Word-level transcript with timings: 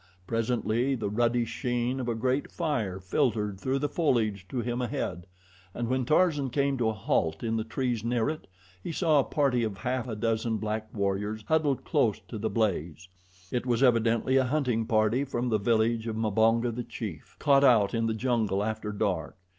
Presently 0.25 0.95
the 0.95 1.11
ruddy 1.11 1.45
sheen 1.45 1.99
of 1.99 2.07
a 2.09 2.15
great 2.15 2.51
fire 2.51 2.99
filtered 2.99 3.59
through 3.61 3.77
the 3.77 3.87
foliage 3.87 4.47
to 4.49 4.59
him 4.61 4.81
ahead, 4.81 5.27
and 5.75 5.87
when 5.89 6.05
Tarzan 6.05 6.49
came 6.49 6.75
to 6.79 6.89
a 6.89 6.93
halt 6.93 7.43
in 7.43 7.55
the 7.55 7.63
trees 7.63 8.03
near 8.03 8.27
it, 8.27 8.47
he 8.83 8.91
saw 8.91 9.19
a 9.19 9.23
party 9.23 9.63
of 9.63 9.77
half 9.77 10.07
a 10.07 10.15
dozen 10.15 10.57
black 10.57 10.91
warriors 10.91 11.43
huddled 11.47 11.83
close 11.85 12.17
to 12.29 12.39
the 12.39 12.49
blaze. 12.49 13.09
It 13.51 13.67
was 13.67 13.83
evidently 13.83 14.37
a 14.37 14.45
hunting 14.45 14.87
party 14.87 15.23
from 15.23 15.49
the 15.49 15.59
village 15.59 16.07
of 16.07 16.15
Mbonga, 16.17 16.71
the 16.75 16.83
chief, 16.83 17.35
caught 17.37 17.63
out 17.63 17.93
in 17.93 18.07
the 18.07 18.15
jungle 18.15 18.63
after 18.63 18.91
dark. 18.91 19.37